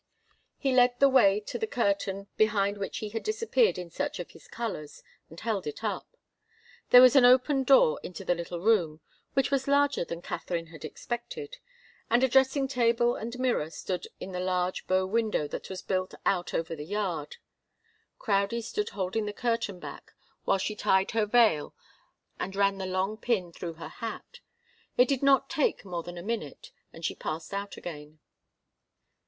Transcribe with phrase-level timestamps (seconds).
[0.57, 4.31] He led the way to the curtain behind which he had disappeared in search of
[4.31, 6.17] his colours, and held it up.
[6.89, 9.01] There was an open door into the little room
[9.35, 11.59] which was larger than Katharine had expected
[12.09, 16.15] and a dressing table and mirror stood in the large bow window that was built
[16.25, 17.35] out over the yard.
[18.17, 20.13] Crowdie stood holding the curtain back
[20.45, 21.75] while she tied her veil
[22.39, 24.39] and ran the long pin through her hat.
[24.97, 28.17] It did not take more than a minute, and she passed out again.